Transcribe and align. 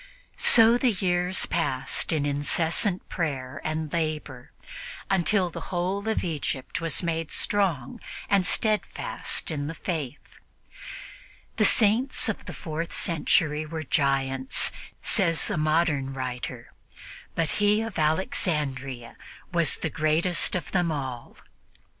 So 0.39 0.79
the 0.79 0.93
years 0.93 1.45
passed 1.45 2.11
in 2.11 2.25
incessant 2.25 3.07
prayer 3.07 3.61
and 3.63 3.93
labor, 3.93 4.51
until 5.11 5.51
the 5.51 5.61
whole 5.69 6.09
of 6.09 6.23
Egypt 6.23 6.81
was 6.81 7.03
strong 7.29 7.99
and 8.27 8.43
steadfast 8.43 9.51
in 9.51 9.67
the 9.67 9.75
Faith. 9.75 10.39
"The 11.57 11.65
Saints 11.65 12.27
of 12.29 12.45
the 12.45 12.53
fourth 12.55 12.93
century 12.93 13.63
were 13.63 13.83
giants," 13.83 14.71
says 15.03 15.51
a 15.51 15.57
modern 15.57 16.15
writer, 16.15 16.73
"but 17.35 17.51
he 17.61 17.81
of 17.81 17.99
Alexandria 17.99 19.15
was 19.53 19.77
the 19.77 19.91
greatest 19.91 20.55
of 20.55 20.71
them 20.71 20.91
all." 20.91 21.37